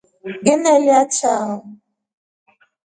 [0.41, 1.55] Nginielya chao.